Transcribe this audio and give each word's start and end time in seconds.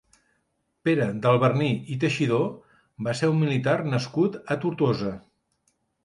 Pere 0.87 1.09
d'Alberní 1.25 1.67
i 1.95 1.97
Teixidor 2.03 2.47
va 3.07 3.13
ser 3.19 3.29
un 3.33 3.37
militar 3.41 3.75
nascut 3.91 4.39
a 4.55 4.57
Tortosa. 4.65 5.13